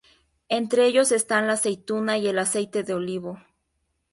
Entre 0.49 0.87
ellos 0.87 1.11
están 1.11 1.45
la 1.45 1.53
aceituna 1.53 2.17
y 2.17 2.27
el 2.27 2.39
aceite 2.39 2.81
de 2.81 2.95
olivo. 2.95 3.37